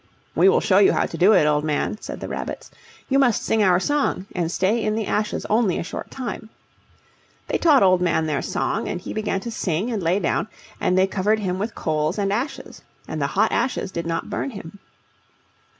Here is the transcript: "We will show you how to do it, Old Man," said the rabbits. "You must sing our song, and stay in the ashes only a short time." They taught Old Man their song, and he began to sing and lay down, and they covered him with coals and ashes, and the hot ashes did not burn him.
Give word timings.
"We 0.33 0.49
will 0.49 0.61
show 0.61 0.79
you 0.79 0.93
how 0.93 1.05
to 1.05 1.15
do 1.15 1.31
it, 1.33 1.45
Old 1.45 1.63
Man," 1.63 2.01
said 2.01 2.21
the 2.21 2.27
rabbits. 2.27 2.71
"You 3.07 3.19
must 3.19 3.43
sing 3.45 3.61
our 3.61 3.79
song, 3.79 4.25
and 4.33 4.51
stay 4.51 4.83
in 4.83 4.95
the 4.95 5.05
ashes 5.05 5.45
only 5.47 5.77
a 5.77 5.83
short 5.83 6.09
time." 6.09 6.49
They 7.49 7.59
taught 7.59 7.83
Old 7.83 8.01
Man 8.01 8.25
their 8.25 8.41
song, 8.41 8.87
and 8.87 8.99
he 8.99 9.13
began 9.13 9.41
to 9.41 9.51
sing 9.51 9.91
and 9.91 10.01
lay 10.01 10.19
down, 10.19 10.47
and 10.79 10.97
they 10.97 11.05
covered 11.05 11.37
him 11.37 11.59
with 11.59 11.75
coals 11.75 12.17
and 12.17 12.33
ashes, 12.33 12.81
and 13.07 13.21
the 13.21 13.27
hot 13.37 13.51
ashes 13.51 13.91
did 13.91 14.07
not 14.07 14.27
burn 14.31 14.49
him. 14.49 14.79